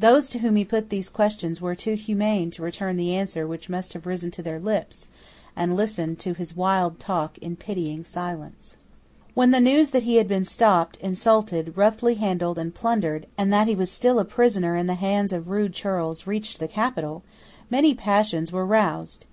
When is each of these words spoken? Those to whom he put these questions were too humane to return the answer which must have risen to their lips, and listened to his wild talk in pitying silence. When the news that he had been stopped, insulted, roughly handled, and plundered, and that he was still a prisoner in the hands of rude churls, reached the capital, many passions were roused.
Those 0.00 0.28
to 0.30 0.40
whom 0.40 0.56
he 0.56 0.64
put 0.64 0.90
these 0.90 1.08
questions 1.08 1.60
were 1.60 1.76
too 1.76 1.94
humane 1.94 2.50
to 2.50 2.62
return 2.64 2.96
the 2.96 3.14
answer 3.14 3.46
which 3.46 3.68
must 3.68 3.92
have 3.92 4.04
risen 4.04 4.32
to 4.32 4.42
their 4.42 4.58
lips, 4.58 5.06
and 5.54 5.76
listened 5.76 6.18
to 6.18 6.34
his 6.34 6.56
wild 6.56 6.98
talk 6.98 7.38
in 7.38 7.54
pitying 7.54 8.02
silence. 8.02 8.76
When 9.34 9.52
the 9.52 9.60
news 9.60 9.90
that 9.90 10.02
he 10.02 10.16
had 10.16 10.26
been 10.26 10.42
stopped, 10.42 10.96
insulted, 10.96 11.76
roughly 11.76 12.16
handled, 12.16 12.58
and 12.58 12.74
plundered, 12.74 13.28
and 13.38 13.52
that 13.52 13.68
he 13.68 13.76
was 13.76 13.92
still 13.92 14.18
a 14.18 14.24
prisoner 14.24 14.74
in 14.74 14.88
the 14.88 14.94
hands 14.94 15.32
of 15.32 15.48
rude 15.48 15.72
churls, 15.72 16.26
reached 16.26 16.58
the 16.58 16.66
capital, 16.66 17.22
many 17.70 17.94
passions 17.94 18.50
were 18.50 18.66
roused. 18.66 19.24